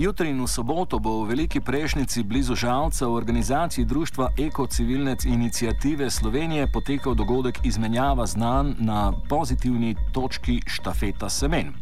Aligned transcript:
Jutri 0.00 0.30
in 0.32 0.40
v 0.40 0.48
soboto 0.48 0.96
bo 0.96 1.20
v 1.20 1.28
Veliki 1.28 1.60
Prešnici 1.60 2.24
blizu 2.24 2.56
Žalca 2.56 3.04
v 3.04 3.12
organizaciji 3.12 3.84
Društva 3.84 4.32
Eko-civilne 4.32 5.16
inicijative 5.28 6.10
Slovenije 6.10 6.72
potekal 6.72 7.14
dogodek 7.14 7.60
izmenjava 7.64 8.26
znanj 8.26 8.80
na 8.80 9.12
pozitivni 9.28 9.96
točki 10.12 10.62
štafeta 10.66 11.28
semen. 11.28 11.76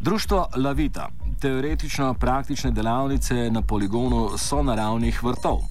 Društvo 0.00 0.56
Lavita, 0.56 1.10
teoretično-praktične 1.40 2.70
delavnice 2.70 3.50
na 3.50 3.62
poligonu 3.62 4.38
sonaravnih 4.40 5.22
vrtov. 5.24 5.68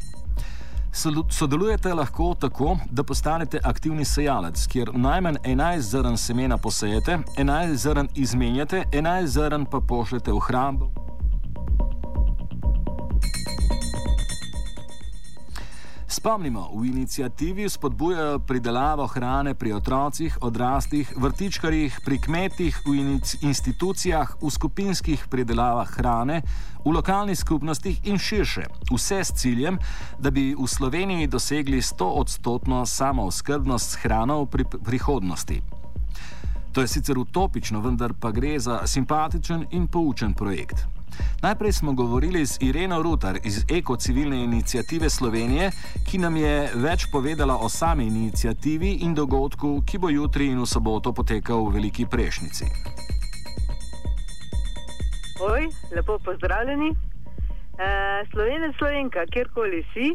Sodelujete 1.29 1.93
lahko 1.93 2.35
tako, 2.39 2.77
da 2.91 3.03
postanete 3.03 3.57
aktivni 3.63 4.05
sejalec, 4.05 4.67
kjer 4.67 4.91
najmanj 4.93 5.41
11 5.43 5.79
zrn 5.79 6.17
semena 6.17 6.57
posejete, 6.57 7.17
11 7.37 7.73
zrn 7.73 8.07
izmenjate, 8.15 8.83
11 8.91 9.25
zrn 9.25 9.65
pa 9.65 9.79
pošljete 9.81 10.31
v 10.31 10.39
hrambo. 10.39 11.02
Spomnimo, 16.23 16.69
v 16.75 16.85
inicijativi 16.85 17.69
spodbujajo 17.69 18.39
pridelavo 18.39 19.07
hrane 19.07 19.53
pri 19.53 19.73
otrocih, 19.73 20.37
odraslih, 20.41 21.13
vrtičkarjih, 21.17 21.99
pri 22.05 22.17
kmetih, 22.17 22.77
v 22.85 23.19
institucijah, 23.41 24.31
v 24.41 24.49
skupinskih 24.49 25.25
pridelavah 25.27 25.91
hrane, 25.97 26.41
v 26.85 26.93
lokalnih 26.95 27.35
skupnostih 27.39 27.99
in 28.07 28.15
širše. 28.17 28.63
Vse 28.87 29.19
s 29.23 29.35
ciljem, 29.35 29.77
da 30.19 30.31
bi 30.31 30.55
v 30.55 30.67
Sloveniji 30.67 31.27
dosegli 31.27 31.81
100-odstotno 31.81 32.85
samooskrbnost 32.85 33.91
s 33.91 33.95
hrano 33.95 34.47
v 34.47 34.63
prihodnosti. 34.79 35.61
To 36.71 36.81
je 36.81 36.87
sicer 36.87 37.19
utopično, 37.19 37.81
vendar 37.83 38.13
pa 38.15 38.31
gre 38.31 38.59
za 38.59 38.87
simpatičen 38.87 39.67
in 39.71 39.87
poučen 39.87 40.33
projekt. 40.33 40.87
Najprej 41.41 41.71
smo 41.71 41.93
govorili 41.93 42.45
z 42.45 42.57
Ireno 42.61 43.01
Rutar 43.01 43.37
iz 43.43 43.65
Eko-civilne 43.69 44.43
inicijative 44.43 45.09
Slovenije, 45.09 45.71
ki 46.11 46.17
nam 46.17 46.37
je 46.37 46.69
več 46.75 47.05
povedala 47.11 47.57
o 47.57 47.69
sami 47.69 48.07
inicijativi 48.07 48.91
in 49.01 49.15
dogodku, 49.15 49.83
ki 49.85 49.97
bo 49.97 50.09
jutri 50.09 50.47
in 50.47 50.61
v 50.61 50.65
soboto 50.65 51.13
potekal 51.13 51.65
v 51.65 51.73
Veliki 51.73 52.05
Prešnici. 52.05 52.65
Oj, 55.41 55.67
lepo 55.95 56.19
pozdravljeni. 56.19 56.89
E, 56.91 57.89
Slovenec, 58.31 58.75
slovenka, 58.77 59.25
kjerkoli 59.33 59.83
si, 59.93 60.13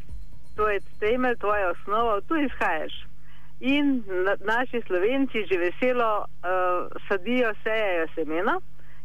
to 0.56 0.68
je 0.68 0.80
temelj, 1.00 1.36
tvoja 1.36 1.70
osnova, 1.70 2.20
tu 2.20 2.36
izhajaš. 2.36 2.92
In 3.60 4.04
na, 4.24 4.36
naši 4.44 4.80
slovenci 4.86 5.44
že 5.50 5.58
veselo 5.58 6.10
uh, 6.18 6.86
sadijo, 7.08 7.52
sejajo 7.62 8.06
semena 8.14 8.60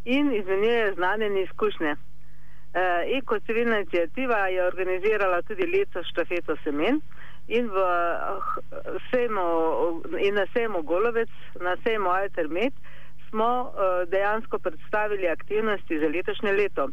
in 0.06 0.34
izmenjujejo 0.36 0.94
znanje 0.94 1.26
in 1.26 1.38
izkušnje. 1.38 1.92
Uh, 1.92 2.80
Eko 3.18 3.40
civilna 3.40 3.78
inicijativa 3.78 4.48
je 4.48 4.66
organizirala 4.66 5.42
tudi 5.42 5.66
leto 5.78 6.04
štafeto 6.04 6.56
semen 6.64 7.02
in, 7.48 7.70
v, 7.70 7.78
uh, 7.78 8.44
sejmo, 9.12 9.46
in 10.20 10.36
na 10.36 10.46
sejmu 10.54 10.82
Golovec, 10.82 11.30
na 11.62 11.78
sejmu 11.84 12.10
Altermet 12.10 12.74
smo 13.30 13.62
uh, 13.62 14.10
dejansko 14.10 14.60
predstavili 14.60 15.28
aktivnosti 15.28 16.00
za 16.00 16.08
letošnje 16.08 16.52
leto. 16.52 16.90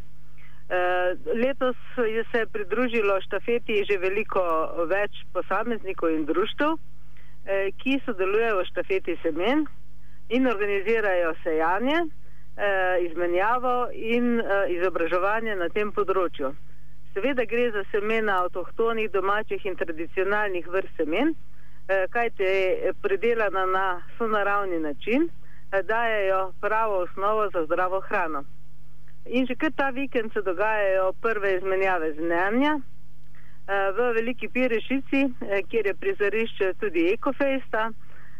Letos 1.34 1.76
je 1.96 2.24
se 2.32 2.46
pridružilo 2.46 3.20
štafeti 3.20 3.84
že 3.90 3.96
veliko 3.98 4.40
več 4.86 5.10
posameznikov 5.32 6.10
in 6.14 6.26
društv, 6.26 6.76
ki 7.82 7.98
sodelujejo 8.06 8.60
v 8.60 8.66
štafeti 8.68 9.16
semen 9.22 9.66
in 10.30 10.46
organizirajo 10.46 11.34
sejanje, 11.42 11.98
eh, 11.98 12.19
izmenjavo 13.06 13.88
in 13.92 14.40
eh, 14.40 14.72
izobraževanje 14.76 15.56
na 15.56 15.68
tem 15.68 15.92
področju. 15.92 16.52
Seveda 17.14 17.44
gre 17.44 17.70
za 17.74 17.82
semena 17.90 18.42
avtohtonih, 18.44 19.10
domačih 19.10 19.64
in 19.66 19.76
tradicionalnih 19.76 20.66
vrst 20.68 20.96
semen, 20.96 21.34
eh, 21.88 22.06
kajte 22.10 22.44
je 22.44 22.92
predelana 23.02 23.66
na 23.66 23.86
sonaravni 24.18 24.78
način, 24.78 25.28
eh, 25.72 25.82
dajajo 25.82 26.52
pravo 26.60 27.02
osnovo 27.02 27.48
za 27.50 27.64
zdravo 27.64 28.00
hrano. 28.00 28.44
In 29.26 29.46
že 29.46 29.54
kar 29.54 29.72
ta 29.76 29.90
vikend 29.90 30.32
se 30.32 30.42
dogajajo 30.42 31.12
prve 31.20 31.56
izmenjave 31.56 32.12
znanja 32.12 32.80
eh, 32.80 33.92
v 33.92 34.12
Veliki 34.14 34.48
Pirešici, 34.48 35.20
eh, 35.26 35.62
kjer 35.68 35.86
je 35.86 35.94
prizorišče 35.94 36.72
tudi 36.80 37.12
Ekofesta, 37.12 37.90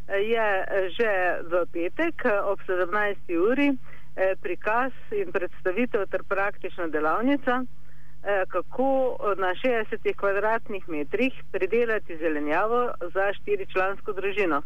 eh, 0.09 0.19
je 0.19 0.49
že 0.97 1.11
v 1.51 1.67
petek 1.73 2.25
ob 2.45 2.59
17. 2.67 3.37
uri. 3.37 3.71
Eh, 4.17 4.35
prikaz 4.43 4.91
in 5.15 5.31
predstavitev 5.33 6.07
ter 6.11 6.23
praktična 6.29 6.87
delavnica, 6.87 7.63
eh, 7.63 7.67
kako 8.49 9.17
na 9.37 9.55
60 9.55 10.17
kvadratnih 10.17 10.89
metrih 10.89 11.33
pridelati 11.53 12.17
zelenjavo 12.17 12.91
za 13.15 13.33
štiričlansko 13.33 14.13
družino. 14.13 14.63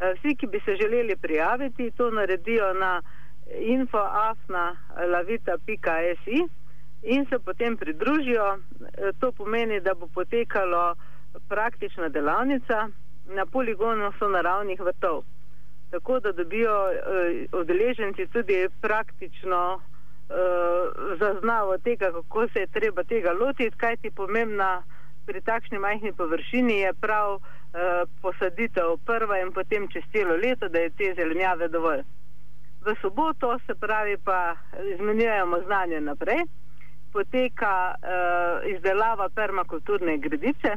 Eh, 0.00 0.14
vsi, 0.14 0.36
ki 0.36 0.46
bi 0.46 0.60
se 0.64 0.76
želeli 0.76 1.16
prijaviti, 1.16 1.90
to 1.90 2.10
naredijo 2.10 2.72
na 2.72 3.02
infoafnalavita.si 3.60 6.48
in 7.02 7.26
se 7.30 7.38
potem 7.38 7.76
pridružijo. 7.76 8.58
To 9.20 9.32
pomeni, 9.32 9.80
da 9.80 9.94
bo 9.94 10.06
potekalo 10.14 10.94
praktična 11.48 12.08
delavnica 12.08 12.88
na 13.26 13.46
poligonu 13.46 14.12
so 14.18 14.28
naravnih 14.28 14.80
vrtov 14.80 15.24
tako 15.94 16.20
da 16.20 16.32
dobijo 16.32 16.76
uh, 16.90 17.60
udeleženci 17.60 18.26
tudi 18.26 18.68
praktično 18.80 19.74
uh, 19.74 21.16
zaznavo 21.18 21.78
tega, 21.78 22.12
kako 22.12 22.48
se 22.48 22.58
je 22.60 22.66
treba 22.66 23.04
tega 23.04 23.32
lotiti, 23.32 23.76
kaj 23.76 23.96
ti 23.96 24.10
pomembna 24.10 24.82
pri 25.26 25.40
takšni 25.40 25.78
majhni 25.78 26.12
površini 26.12 26.78
je 26.78 26.92
prav 26.94 27.34
uh, 27.34 27.42
posaditev 28.22 28.96
prva 29.06 29.38
in 29.38 29.52
potem 29.52 29.86
čez 29.88 30.02
celo 30.12 30.36
leto, 30.36 30.68
da 30.68 30.78
je 30.78 30.90
te 30.90 31.14
zelenjave 31.16 31.68
dovolj. 31.68 32.02
V 32.84 32.94
soboto 33.00 33.58
se 33.66 33.74
pravi 33.74 34.16
pa 34.24 34.56
izmenjujemo 34.94 35.60
znanje 35.66 36.00
naprej, 36.00 36.42
poteka 37.12 37.94
uh, 37.94 38.66
izdelava 38.74 39.28
permakulturne 39.28 40.18
gredice. 40.18 40.74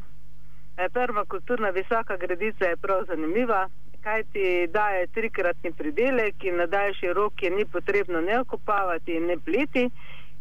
Permakulturna 0.94 1.70
visoka 1.70 2.18
gredica 2.18 2.66
je 2.66 2.78
prav 2.78 3.04
zanimiva, 3.08 3.68
kaj 4.08 4.24
ti 4.34 4.68
daje 4.72 5.08
trikratni 5.08 5.72
pridelek 5.80 6.44
in 6.44 6.56
na 6.62 6.66
daljši 6.66 7.14
rok 7.14 7.44
je 7.44 7.50
ni 7.52 7.66
potrebno 7.66 8.22
ne 8.22 8.40
okopavati 8.40 9.16
in 9.20 9.26
ne 9.26 9.38
pleti. 9.46 9.90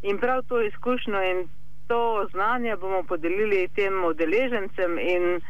In 0.02 0.18
prav 0.18 0.42
to 0.48 0.60
izkušnjo 0.62 1.22
in 1.30 1.48
to 1.88 2.26
znanje 2.32 2.76
bomo 2.76 3.02
podelili 3.02 3.68
tem 3.74 4.04
udeležencem 4.04 4.98
in 4.98 5.40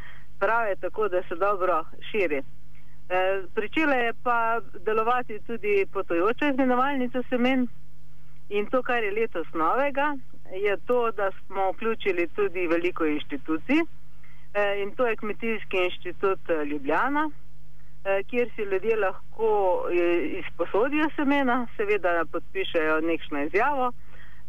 prav 0.40 0.68
je 0.68 0.76
tako, 0.76 1.08
da 1.08 1.22
se 1.28 1.34
dobro 1.34 1.84
širi. 2.10 2.38
E, 2.38 2.42
pričela 3.54 3.94
je 3.94 4.12
pa 4.22 4.60
delovati 4.86 5.40
tudi 5.46 5.86
potojoča 5.92 6.48
izmenovalnica 6.48 7.22
semen 7.28 7.68
in 8.48 8.66
to, 8.66 8.82
kar 8.82 9.04
je 9.04 9.12
letos 9.12 9.46
novega, 9.54 10.16
je 10.66 10.76
to, 10.86 11.10
da 11.10 11.30
smo 11.46 11.70
vključili 11.72 12.28
tudi 12.28 12.66
veliko 12.66 13.06
inštitucij 13.06 13.80
e, 13.80 14.82
in 14.82 14.94
to 14.96 15.06
je 15.06 15.16
Kmetijski 15.16 15.76
inštitut 15.84 16.40
Ljubljana, 16.70 17.30
Eh, 17.30 17.45
kjer 18.30 18.50
si 18.56 18.62
ljudje 18.62 18.96
lahko 18.96 19.48
eh, 19.90 20.40
izposodijo 20.40 21.08
semena, 21.16 21.66
seveda 21.76 22.24
podpišejo 22.32 23.00
nekšno 23.00 23.42
izjavo. 23.42 23.92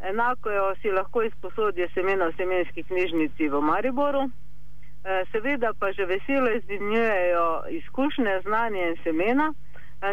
Enako 0.01 0.49
jo 0.49 0.75
si 0.81 0.91
lahko 0.91 1.23
izposodijo 1.23 1.87
semena 1.93 2.25
v 2.25 2.35
semenski 2.37 2.83
knjižnici 2.83 3.49
v 3.49 3.61
Mariboru. 3.61 4.29
Eh, 4.29 5.23
seveda 5.31 5.73
pa 5.79 5.91
že 5.91 6.05
veselo 6.05 6.51
izmenjujejo 6.51 7.63
izkušnje, 7.69 8.41
znanje 8.43 8.89
in 8.89 8.97
semena 9.03 9.53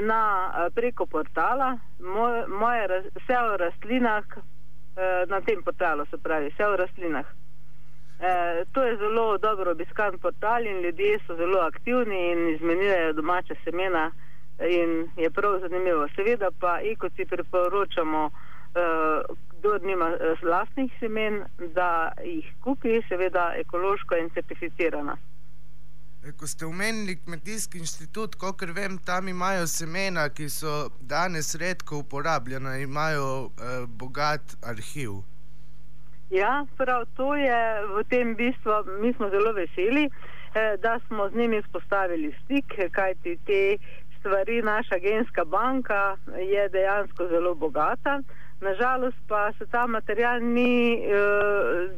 na, 0.00 0.20
preko 0.74 1.06
portala. 1.06 1.78
Moje, 2.00 2.46
moje, 2.46 3.02
vse 3.14 3.38
o 3.38 3.56
rastlinah, 3.56 4.24
na 5.28 5.40
tem 5.40 5.62
portalu 5.62 6.06
se 6.06 6.16
pravi, 6.18 6.48
vse 6.48 6.66
o 6.66 6.76
rastlinah. 6.76 7.26
Eh, 8.24 8.64
to 8.72 8.84
je 8.84 8.96
zelo 8.96 9.38
dobro 9.38 9.70
obiskan 9.70 10.18
portal 10.18 10.66
in 10.66 10.80
ljudje 10.80 11.18
so 11.26 11.36
zelo 11.36 11.58
aktivni 11.60 12.32
in 12.32 12.54
izmenjujejo 12.54 13.12
domače 13.12 13.54
semena 13.64 14.12
in 14.60 15.10
je 15.16 15.30
prav 15.30 15.60
zanimivo. 15.60 16.08
Seveda 16.16 16.50
pa, 16.60 16.78
si 17.16 17.24
priporočamo, 17.24 18.30
eh, 18.30 19.22
kdo 19.50 19.78
nima 19.78 20.08
eh, 20.08 20.46
lastnih 20.46 20.92
semen, 21.00 21.44
da 21.74 22.12
jih 22.24 22.46
kupi, 22.60 23.02
seveda 23.08 23.52
ekološko 23.56 24.16
in 24.16 24.30
certificirana. 24.30 25.16
E, 26.24 26.32
ko 26.32 26.46
ste 26.46 26.66
omenili 26.66 27.16
kmetijski 27.16 27.78
inštitut, 27.78 28.34
kot 28.34 28.62
vem, 28.62 28.98
tam 28.98 29.28
imajo 29.28 29.66
semena, 29.66 30.28
ki 30.28 30.48
so 30.48 30.88
danes 31.00 31.54
redko 31.54 31.98
uporabljena, 31.98 32.76
imajo 32.76 33.28
eh, 33.44 33.86
bogat 33.86 34.56
arhiv. 34.62 35.33
Ja, 36.30 36.66
prav 36.76 37.04
to 37.16 37.34
je 37.34 37.86
v 37.96 38.04
tem 38.08 38.34
bistvu, 38.34 38.72
mi 39.00 39.12
smo 39.12 39.28
zelo 39.30 39.52
veseli, 39.52 40.08
eh, 40.54 40.76
da 40.76 40.98
smo 41.06 41.28
z 41.28 41.34
njimi 41.34 41.62
vzpostavili 41.62 42.34
stik, 42.44 42.64
kajti 42.92 43.38
te 43.46 43.76
stvari, 44.18 44.62
naša 44.62 44.98
genska 44.98 45.44
banka 45.44 46.16
je 46.38 46.68
dejansko 46.68 47.26
zelo 47.28 47.54
bogata. 47.54 48.22
Nažalost 48.60 49.16
pa 49.28 49.52
se 49.58 49.66
ta 49.66 49.86
material 49.86 50.40
ni 50.40 50.98
uh, 50.98 51.90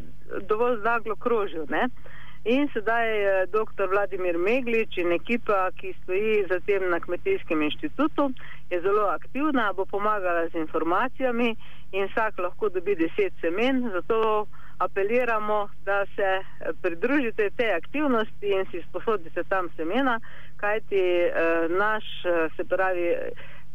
dovolj 0.49 0.81
zaglo 0.82 1.17
krožil. 1.17 1.64
Ne? 1.69 1.88
In 2.47 2.69
sedaj 2.73 3.09
je 3.23 3.47
dr. 3.47 3.89
Vladimir 3.91 4.37
Meglič 4.39 5.01
in 5.03 5.11
ekipa, 5.13 5.71
ki 5.75 5.89
stoji 6.03 6.45
za 6.47 6.61
tem 6.67 6.85
na 6.91 7.01
Kmetijskem 7.01 7.63
inštitutu, 7.63 8.29
zelo 8.71 9.09
aktivna, 9.11 9.73
bo 9.73 9.85
pomagala 9.85 10.47
z 10.49 10.55
informacijami 10.55 11.57
in 11.93 12.07
vsak 12.07 12.39
lahko 12.39 12.69
dobi 12.69 12.95
deset 12.95 13.35
semen. 13.41 13.91
Zato 13.93 14.47
apeliramo, 14.79 15.69
da 15.85 16.05
se 16.15 16.31
pridružite 16.83 17.51
tej 17.57 17.73
aktivnosti 17.81 18.47
in 18.47 18.65
si 18.71 18.83
sposodite 18.89 19.43
tam 19.49 19.67
semena, 19.77 20.21
kajti 20.57 21.03
eh, 21.03 21.67
naš, 21.69 22.05
se 22.57 22.65
pravi, 22.65 23.11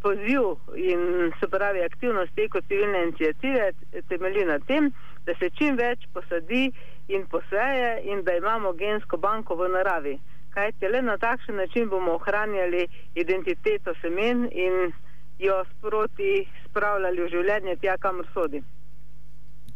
poziv 0.02 0.44
in 0.76 1.32
se 1.40 1.48
pravi 1.48 1.84
aktivnost 1.84 2.32
te 2.36 2.48
kot 2.50 2.68
civilne 2.68 3.04
inicijative 3.04 3.72
temelji 4.10 4.46
na 4.46 4.60
tem, 4.60 4.92
da 5.26 5.34
se 5.40 5.50
čim 5.50 5.78
več 5.78 6.08
posadi 6.14 6.72
in 7.08 7.28
poseje 7.28 8.02
in 8.04 8.24
da 8.24 8.36
imamo 8.36 8.74
gensko 8.74 9.18
banko 9.18 9.56
v 9.56 9.70
naravi. 9.76 10.18
Kaj 10.54 10.72
te 10.80 10.90
le 10.90 11.02
na 11.02 11.18
takšen 11.18 11.56
način 11.56 11.90
bomo 11.90 12.18
ohranjali 12.20 12.88
identiteto 13.16 13.94
semen 14.02 14.50
in 14.52 14.92
jo 15.40 15.64
sproti 15.72 16.48
spravljali 16.66 17.22
v 17.22 17.30
življenje 17.36 17.76
tja, 17.82 17.98
kamor 17.98 18.28
sodi. 18.34 18.64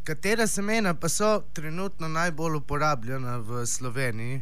Katera 0.06 0.48
semena 0.48 0.94
pa 0.94 1.10
so 1.10 1.40
trenutno 1.54 2.08
najbolj 2.08 2.60
uporabljena 2.60 3.40
v 3.48 3.66
Sloveniji? 3.66 4.42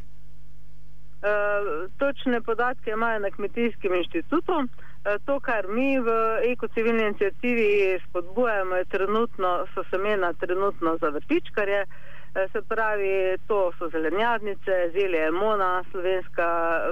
Uh, 1.23 1.85
točne 1.97 2.41
podatke 2.41 2.91
imajo 2.91 3.19
na 3.19 3.29
Kmetijskem 3.31 3.93
inštitutu. 3.95 4.57
Uh, 4.57 4.82
to, 5.25 5.39
kar 5.39 5.67
mi 5.67 5.99
v 5.99 6.09
ekocivilni 6.51 7.03
inicijativi 7.03 7.99
spodbujamo, 8.09 8.75
je 8.75 8.85
trenutno, 8.85 9.65
so 9.73 9.83
semena 9.89 10.33
trenutno 10.33 10.97
za 11.01 11.09
vrtičkarje, 11.09 11.81
eh, 11.81 12.47
se 12.51 12.61
pravi, 12.61 13.37
to 13.47 13.71
so 13.77 13.89
zelenjadnice, 13.89 14.91
zelje 14.93 15.27
emona, 15.27 15.83
slovenska 15.91 16.47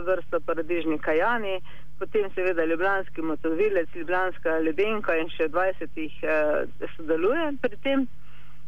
vrsta 0.05 0.39
paradižnika 0.45 1.11
jani, 1.11 1.61
potem 1.99 2.31
seveda 2.35 2.65
ljubljanski 2.65 3.21
motovilec, 3.21 3.89
ljubljanska 3.95 4.49
ledenka 4.49 5.15
in 5.17 5.29
še 5.29 5.47
20 5.47 5.87
jih 5.95 6.23
eh, 6.23 6.87
sodeluje 6.97 7.53
pri 7.61 7.77
tem. 7.83 8.07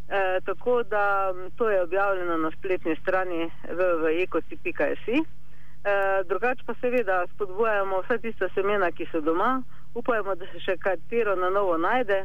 Eh, 0.10 0.40
tako 0.46 0.84
da 0.84 1.34
to 1.58 1.70
je 1.70 1.84
objavljeno 1.84 2.38
na 2.38 2.52
spletni 2.52 2.96
strani 3.02 3.50
www.ecocipi.si. 3.70 5.24
Eh, 5.84 6.24
drugač 6.28 6.62
pa 6.66 6.74
seveda 6.82 7.26
spodbujamo 7.34 8.02
vse 8.02 8.18
tiste 8.24 8.48
semena, 8.56 8.92
ki 8.92 9.08
so 9.12 9.20
doma, 9.22 9.58
upajmo, 9.94 10.36
da 10.36 10.48
se 10.52 10.62
še 10.64 10.78
katero 10.80 11.36
na 11.36 11.50
novo 11.50 11.78
najde. 11.78 12.24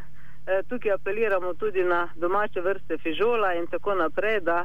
E, 0.48 0.62
tukaj 0.68 0.94
apeliramo 0.94 1.52
tudi 1.54 1.82
na 1.84 2.08
domače 2.16 2.60
vrste 2.60 2.96
fižola 3.02 3.52
in 3.54 3.66
tako 3.66 3.94
naprej, 3.94 4.40
da 4.40 4.62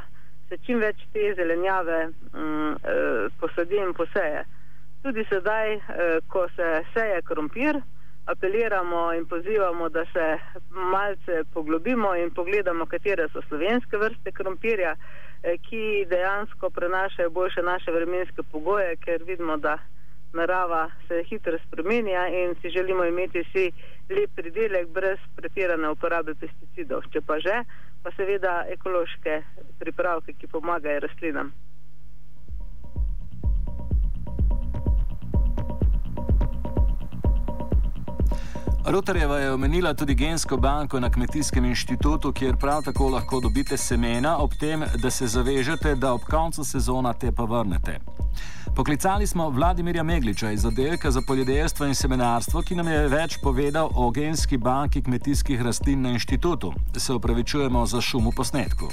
se 0.50 0.58
čim 0.66 0.80
več 0.80 1.02
te 1.14 1.34
zelenjave 1.36 1.98
mm, 2.08 2.70
e, 2.72 2.94
posadi 3.42 3.82
in 3.82 3.92
poseje. 3.98 4.46
Tudi 5.04 5.26
sedaj, 5.28 5.74
e, 5.74 6.08
ko 6.32 6.46
se 6.56 6.70
seje 6.94 7.20
krompir, 7.28 7.82
apeliramo 8.26 9.12
in 9.14 9.26
pozivamo, 9.26 9.90
da 9.90 10.06
se 10.14 10.40
malce 10.70 11.44
poglobimo 11.54 12.16
in 12.16 12.32
pogledamo, 12.32 12.86
katere 12.86 13.28
so 13.32 13.42
slovenske 13.48 13.98
vrste 13.98 14.32
krompirja. 14.32 14.96
Eh, 15.44 15.58
ki 15.58 16.06
dejansko 16.10 16.70
prenašajo 16.70 17.30
boljše 17.30 17.62
naše 17.62 17.92
vremenske 17.92 18.44
pogoje, 18.52 18.96
ker 18.96 19.24
vidimo, 19.28 19.58
da 19.58 19.78
narava 20.34 20.90
se 21.08 21.24
hitro 21.30 21.58
spremenja 21.68 22.28
in 22.28 22.56
si 22.62 22.70
želimo 22.70 23.06
imeti 23.06 23.44
vsi 23.44 23.72
lep 24.10 24.30
pridelek 24.36 24.88
brez 24.88 25.20
pretirane 25.36 25.90
uporabe 25.90 26.34
pesticidov. 26.36 27.04
Če 27.12 27.22
pa 27.28 27.40
že, 27.40 27.60
pa 28.04 28.12
seveda 28.16 28.56
ekološke 28.78 29.42
pripravke, 29.80 30.34
ki 30.40 30.48
pomagajo 30.48 31.04
rastlinam. 31.08 31.52
Rotarjeva 38.86 39.38
je 39.40 39.52
omenila 39.52 39.94
tudi 39.94 40.16
gensko 40.16 40.58
banko 40.58 41.00
na 41.00 41.10
Kmetijskem 41.10 41.66
inštitutu, 41.66 42.32
kjer 42.32 42.58
prav 42.58 42.82
tako 42.84 43.10
lahko 43.10 43.40
dobite 43.40 43.78
semena, 43.78 44.38
ob 44.38 44.54
tem, 44.60 44.84
da 44.96 45.10
se 45.10 45.28
zavežete, 45.28 45.96
da 45.96 46.14
ob 46.14 46.22
koncu 46.30 46.64
sezona 46.64 47.14
te 47.14 47.32
pa 47.32 47.44
vrnete. 47.44 48.00
Poklicali 48.76 49.28
smo 49.28 49.50
Vladimirja 49.50 50.04
Megliča 50.04 50.52
iz 50.52 50.66
oddelka 50.66 51.12
za 51.12 51.22
poljedelstvo 51.28 51.86
in 51.86 51.96
semenarstvo, 51.96 52.62
ki 52.62 52.76
nam 52.76 52.88
je 52.88 53.08
več 53.08 53.38
povedal 53.44 53.90
o 53.96 54.12
genski 54.12 54.58
banki 54.58 55.02
kmetijskih 55.02 55.62
rastlin 55.62 56.02
na 56.02 56.10
inštitutu. 56.10 56.74
Se 56.98 57.14
upravičujemo 57.14 57.86
za 57.86 58.02
šum 58.02 58.28
v 58.28 58.36
posnetku. 58.36 58.90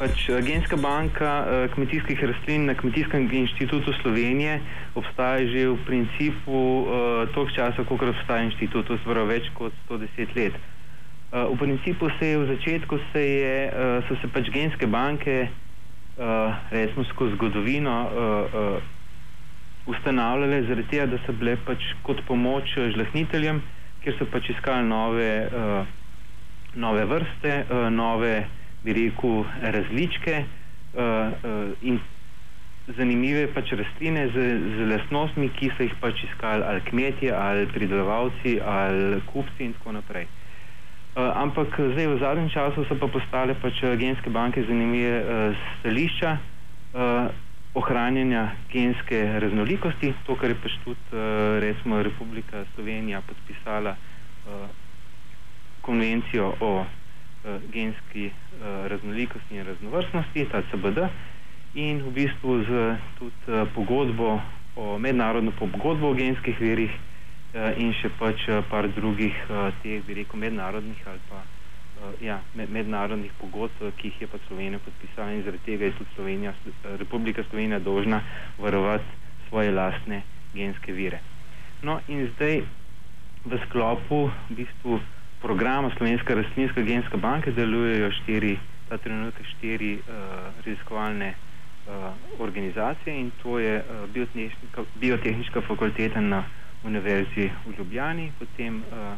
Pač, 0.00 0.30
eh, 0.32 0.40
genska 0.40 0.80
banka 0.80 1.44
eh, 1.44 1.68
kmetijskih 1.74 2.22
rastlin 2.24 2.64
na 2.64 2.74
Kmetijskem 2.74 3.28
inštitutu 3.28 3.92
Slovenije 4.00 4.60
obstaja 4.96 5.44
že 5.44 5.68
v 5.68 5.76
principu 5.84 6.56
eh, 6.56 7.28
toliko 7.36 7.52
časa, 7.52 7.84
koliko 7.84 8.08
obstaja 8.08 8.48
inštitut, 8.48 8.88
je 8.88 9.24
več 9.28 9.50
kot 9.52 9.72
110 9.90 10.36
let. 10.36 10.56
V 11.30 11.56
principu 11.60 12.08
se 12.18 12.26
je 12.26 12.38
v 12.38 12.46
začetku 12.48 12.98
se 13.12 13.20
je, 13.22 13.58
so 14.08 14.16
se 14.18 14.26
pač 14.34 14.48
genske 14.50 14.86
banke, 14.86 15.46
resmo 16.70 17.04
skozi 17.04 17.36
zgodovino, 17.36 18.10
ustanavljale 19.86 20.62
zaradi 20.66 20.88
tega, 20.90 21.06
da 21.06 21.20
so 21.22 21.32
bile 21.32 21.54
pač 21.62 21.86
kot 22.02 22.18
pomoč 22.26 22.74
žlahniteljem, 22.74 23.62
ker 24.02 24.18
so 24.18 24.26
pač 24.26 24.50
iskali 24.50 24.82
nove, 24.90 25.30
nove 26.74 27.06
vrste, 27.06 27.62
nove 27.94 28.34
bi 28.84 28.92
rekel, 28.96 29.44
različke 29.60 30.44
uh, 30.44 31.00
uh, 31.00 31.72
in 31.82 32.00
zanimive 32.96 33.46
pač 33.54 33.72
rastline 33.78 34.26
z, 34.34 34.46
z 34.76 34.88
lastnostmi, 34.90 35.50
ki 35.58 35.70
so 35.76 35.86
jih 35.86 35.94
pač 36.02 36.24
iskali 36.26 36.64
ali 36.66 36.82
kmetje, 36.88 37.32
ali 37.34 37.68
pridelovalci, 37.70 38.58
ali 38.60 39.20
kupci 39.30 39.68
in 39.68 39.76
tako 39.78 39.98
naprej. 39.98 40.26
Uh, 41.10 41.30
ampak 41.42 41.74
zdaj 41.74 42.06
v 42.06 42.18
zadnjem 42.22 42.50
času 42.54 42.86
so 42.86 42.96
pa 42.98 43.10
postale 43.10 43.54
pač 43.58 43.82
genske 43.98 44.30
banke 44.30 44.62
zanimive 44.62 45.14
uh, 45.20 45.62
stališča 45.80 46.36
uh, 46.38 47.30
ohranjanja 47.74 48.50
genske 48.70 49.18
raznolikosti, 49.42 50.14
to, 50.26 50.34
kar 50.38 50.50
je 50.50 50.58
pač 50.62 50.78
tudi 50.84 51.02
uh, 51.14 51.58
recimo 51.62 52.02
Republika 52.02 52.64
Slovenija 52.74 53.22
podpisala 53.26 53.94
uh, 53.94 54.70
konvencijo 55.82 56.54
o 56.60 56.72
genski 57.72 58.26
uh, 58.26 58.86
raznolikosti 58.86 59.56
in 59.56 59.66
raznovrstnosti, 59.66 60.46
ta 60.52 60.62
CBD, 60.70 61.08
in 61.74 62.02
v 62.02 62.10
bistvu 62.10 62.64
z 62.64 62.96
tudi 63.18 63.34
uh, 63.48 63.68
pogodbo 63.74 64.40
o 64.76 64.98
mednarodno 64.98 65.52
pogodbo 65.58 66.10
o 66.10 66.14
genskih 66.14 66.60
verih 66.60 66.90
uh, 66.90 67.78
in 67.78 67.94
še 67.96 68.10
pač 68.18 68.48
uh, 68.48 68.60
par 68.70 68.88
drugih 68.88 69.34
uh, 69.48 69.70
teh, 69.82 70.02
bi 70.06 70.20
rekel, 70.20 70.40
mednarodnih 70.40 71.00
ali 71.06 71.22
pa 71.30 71.40
uh, 71.40 72.12
ja, 72.20 72.40
med, 72.54 72.70
mednarodnih 72.70 73.32
pogodb, 73.40 73.72
uh, 73.80 73.94
ki 73.96 74.10
jih 74.10 74.26
je 74.26 74.28
pa 74.28 74.42
Slovenija 74.48 74.82
podpisala 74.84 75.32
in 75.32 75.44
zaradi 75.46 75.64
tega 75.64 75.88
je 75.88 75.96
tudi 75.96 76.14
Slovenija, 76.14 76.52
Republika 76.98 77.44
Slovenija 77.48 77.78
dolžna 77.78 78.20
varovati 78.58 79.18
svoje 79.48 79.72
lastne 79.72 80.22
genske 80.54 80.92
vire. 80.92 81.22
No 81.82 82.00
in 82.08 82.28
zdaj 82.34 82.60
v 83.44 83.56
sklopu 83.64 84.28
v 84.50 84.60
bistvu 84.60 85.00
programa 85.40 85.90
Slovenska 85.96 86.34
rastlinska 86.34 86.82
genska 86.82 87.16
banka 87.16 87.50
delujejo 87.50 88.10
štiri, 88.12 88.58
ta 88.88 88.98
trenutek 88.98 89.46
štiri 89.46 89.94
uh, 89.94 90.04
raziskovalne 90.64 91.34
uh, 91.34 92.12
organizacije 92.38 93.16
in 93.16 93.30
to 93.42 93.58
je 93.58 93.82
uh, 93.82 94.84
biotehnička 95.00 95.60
fakulteta 95.60 96.20
na 96.20 96.44
Univerzi 96.84 97.50
v 97.66 97.74
Ljubljani, 97.78 98.32
potem 98.38 98.76
uh, 98.76 99.16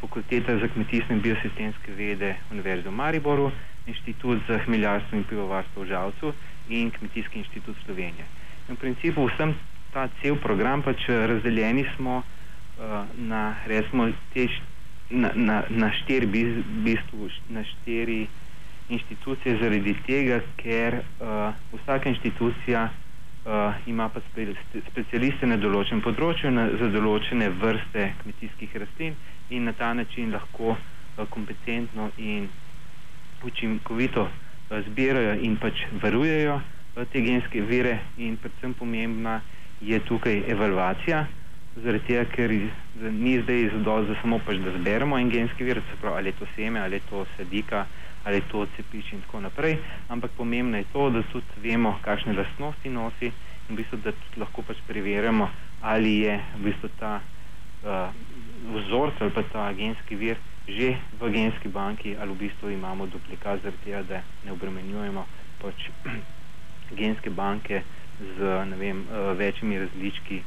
fakulteta 0.00 0.58
za 0.58 0.68
kmetijstvo 0.68 1.14
in 1.14 1.22
biosistemske 1.22 1.92
vede 1.92 2.34
Univerze 2.50 2.88
v 2.88 2.92
Mariboru, 2.92 3.50
inštitut 3.86 4.38
za 4.48 4.58
hmeljarstvo 4.58 5.18
in 5.18 5.24
pivovarstvo 5.24 5.82
v 5.82 5.86
Žalcu 5.86 6.32
in 6.68 6.90
kmetijski 6.90 7.38
inštitut 7.38 7.76
Slovenije. 7.84 8.24
In 8.68 8.76
v 8.76 8.78
principu 8.78 9.26
vsem 9.28 9.54
ta 9.92 10.08
cel 10.20 10.36
program 10.36 10.82
pač 10.82 11.08
razdeljeni 11.08 11.84
smo 11.96 12.22
uh, 12.22 13.04
na 13.16 13.54
resmo 13.66 14.08
te 14.34 14.48
na, 15.10 15.30
na, 15.34 15.62
na 15.68 15.92
štiri 15.92 16.26
bistvu, 16.84 17.28
na 17.48 17.64
štiri 17.64 18.26
inštitucije 18.88 19.58
zaradi 19.60 19.94
tega, 20.06 20.40
ker 20.56 20.94
uh, 20.94 21.54
vsaka 21.72 22.08
inštitucija 22.08 22.88
uh, 22.88 23.74
ima 23.86 24.08
pa 24.08 24.20
spe, 24.30 24.46
specialiste 24.90 25.46
na 25.46 25.56
določenem 25.56 26.02
področju 26.04 26.52
na, 26.52 26.68
za 26.80 26.90
določene 26.92 27.48
vrste 27.60 28.10
kmetijskih 28.22 28.76
rastlin 28.82 29.16
in 29.50 29.64
na 29.68 29.72
ta 29.72 29.92
način 29.94 30.32
lahko 30.32 30.74
uh, 30.74 31.24
kompetentno 31.30 32.10
in 32.18 32.48
učinkovito 33.44 34.28
uh, 34.28 34.78
zbirajo 34.88 35.38
in 35.40 35.56
pač 35.56 35.86
varujejo 36.02 36.60
uh, 36.60 37.06
te 37.12 37.24
genske 37.24 37.64
vire 37.64 37.98
in 38.18 38.36
predvsem 38.36 38.76
pomembna 38.76 39.40
je 39.80 40.00
tukaj 40.08 40.44
evalvacija 40.48 41.24
zaradi 41.82 42.06
tega, 42.06 42.24
ker 42.30 42.52
ni 43.10 43.34
zdaj 43.42 43.68
zadovolj, 43.72 44.08
da 44.08 44.16
samo 44.20 44.38
pač, 44.46 44.60
da 44.62 44.74
zberemo 44.78 45.18
en 45.18 45.30
genski 45.30 45.66
vir, 45.66 45.80
se 45.90 45.98
pravi, 46.00 46.18
ali 46.18 46.30
je 46.30 46.38
to 46.38 46.46
seme, 46.54 46.80
ali 46.80 47.00
je 47.00 47.06
to 47.10 47.24
sedika, 47.36 47.86
ali 48.24 48.36
je 48.36 48.46
to 48.50 48.66
cepič 48.76 49.12
in 49.12 49.20
tako 49.26 49.40
naprej, 49.40 49.78
ampak 50.08 50.30
pomembno 50.36 50.78
je 50.78 50.86
to, 50.92 51.10
da 51.10 51.22
tudi 51.32 51.60
vemo, 51.66 51.98
kakšne 52.04 52.32
lastnosti 52.32 52.90
nosi 52.90 53.32
in 53.68 53.74
v 53.74 53.80
bistvu, 53.80 53.98
da 54.04 54.12
tudi 54.12 54.40
lahko 54.40 54.62
pač 54.62 54.80
preverjamo, 54.86 55.50
ali 55.82 56.18
je 56.24 56.38
v 56.56 56.64
bistvu 56.68 56.88
ta 57.00 57.18
uh, 57.20 58.08
vzorc 58.74 59.20
ali 59.20 59.30
pa 59.30 59.42
ta 59.52 59.72
genski 59.72 60.16
vir 60.16 60.38
že 60.64 60.96
v 61.20 61.28
genski 61.28 61.68
banki 61.68 62.16
ali 62.16 62.32
v 62.32 62.46
bistvu 62.46 62.70
imamo 62.72 63.06
duplikat 63.06 63.60
zaradi 63.62 63.84
tega, 63.84 64.02
da 64.02 64.22
ne 64.44 64.52
obremenjujemo 64.52 65.26
pač 65.60 65.90
genske 67.00 67.30
banke 67.30 67.82
z 68.38 68.64
ne 68.70 68.76
vem, 68.76 69.04
uh, 69.10 69.36
večjimi 69.36 69.78
različki 69.78 70.42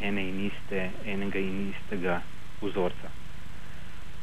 ene 0.00 0.22
in 0.28 0.46
iste, 0.46 0.90
enega 1.06 1.38
in 1.38 1.72
istega 1.72 2.20
vzorca. 2.60 3.10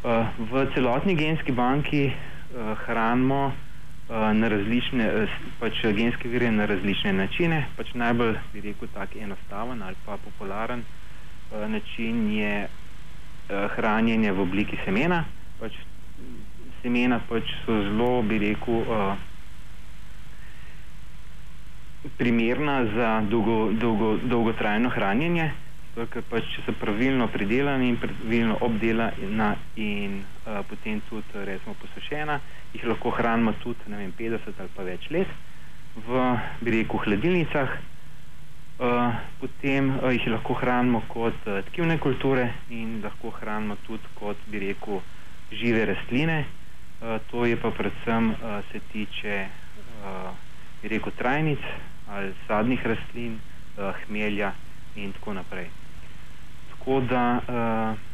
Uh, 0.04 0.26
v 0.52 0.66
celotni 0.74 1.16
genski 1.16 1.52
banki 1.52 2.06
uh, 2.08 2.78
hranimo 2.86 3.52
uh, 3.52 4.32
na 4.34 4.48
različne, 4.48 5.28
pač 5.60 5.82
genske 5.96 6.30
vire 6.32 6.52
na 6.52 6.66
različne 6.66 7.14
načine. 7.14 7.66
Pač 7.76 7.94
najbolj, 7.94 8.38
bi 8.54 8.64
rekel, 8.64 8.88
tak 8.94 9.16
enostaven 9.16 9.84
ali 9.84 9.96
pa 10.06 10.18
popularen 10.18 10.84
način 11.50 12.32
je 12.32 12.68
hranjenje 13.50 14.32
v 14.32 14.42
obliki 14.42 14.78
semena. 14.86 15.24
Pač, 15.60 15.74
semena 16.84 17.18
pač 17.30 17.50
so 17.66 17.74
zelo, 17.88 18.22
bi 18.22 18.38
rekel, 18.38 18.86
primerna 22.18 22.86
za 22.96 23.10
dolgo, 23.30 23.72
dolgo, 23.72 24.18
dolgotrajno 24.24 24.90
hranjenje 24.90 25.52
ker 26.08 26.24
pač, 26.30 26.48
če 26.54 26.64
so 26.64 26.74
pravilno 26.80 27.28
pridelani 27.34 27.90
in 27.92 27.98
pravilno 28.00 28.58
obdelana 28.64 29.50
in 29.76 30.20
uh, 30.22 30.62
potem 30.70 31.02
tudi 31.10 31.44
recimo 31.48 31.76
posušena, 31.82 32.40
jih 32.74 32.86
lahko 32.88 33.12
hranimo 33.18 33.56
tudi 33.64 33.92
vem, 33.92 34.14
50 34.16 34.62
ali 34.64 34.76
pa 34.76 34.86
več 34.88 35.10
let 35.12 35.32
v 36.08 36.26
reku 36.64 37.02
hladilnicah. 37.04 37.80
Uh, 38.80 39.12
potem 39.42 39.90
uh, 39.98 40.08
jih 40.16 40.30
lahko 40.32 40.56
hranimo 40.62 41.02
kot 41.12 41.36
uh, 41.52 41.60
tkivne 41.68 41.98
kulture 42.00 42.46
in 42.72 43.02
lahko 43.04 43.34
hranimo 43.42 43.76
tudi 43.84 44.08
kot 44.16 44.40
bi 44.48 44.62
rekel 44.70 45.02
žive 45.52 45.84
rastline. 45.90 46.46
Uh, 47.00 47.18
to 47.32 47.44
je 47.48 47.58
pa 47.60 47.74
predvsem 47.76 48.32
uh, 48.38 48.62
se 48.72 48.80
tiče 48.94 49.36
uh, 49.50 50.32
bi 50.82 50.88
rekel 50.88 51.12
trajnic 51.18 51.60
ali 52.10 52.34
sadnih 52.48 52.86
rastlin, 52.86 53.40
uh, 53.78 53.94
hmelja 54.06 54.54
in 54.96 55.12
tako 55.14 55.34
naprej. 55.34 55.70
Tako 56.72 57.02
da 57.10 57.24
uh, 57.38 58.10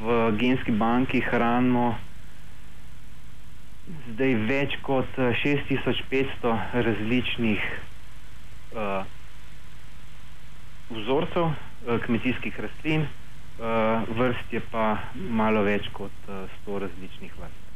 v 0.00 0.32
genski 0.38 0.72
banki 0.72 1.20
hranimo 1.20 1.94
zdaj 4.12 4.34
več 4.48 4.74
kot 4.84 5.16
6500 5.16 6.50
eh, 6.52 6.82
različnih 6.88 7.62
uh, 8.72 9.06
vzorcev 10.90 11.46
uh, 11.48 11.54
kmetijskih 12.04 12.60
rastlin, 12.60 13.06
uh, 13.06 14.04
vrst 14.18 14.52
je 14.52 14.60
pa 14.72 14.90
malo 15.14 15.64
več 15.64 15.88
kot 15.96 16.28
uh, 16.28 16.44
100 16.66 16.82
različnih 16.84 17.40
vrst. 17.40 17.67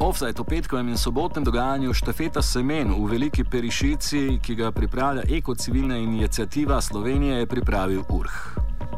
Offside 0.00 0.40
o 0.40 0.44
petkovem 0.44 0.88
in 0.88 0.96
sobotnem 0.96 1.44
dogajanju 1.44 1.92
štafeta 1.94 2.42
semen 2.42 2.88
v 2.88 3.10
veliki 3.10 3.44
perišici, 3.44 4.38
ki 4.42 4.54
ga 4.54 4.72
pripravlja 4.72 5.22
ekocivilna 5.28 5.96
inicijativa 5.96 6.80
Slovenije, 6.80 7.36
je 7.36 7.46
pripravil 7.46 8.02
Urh. 8.08 8.59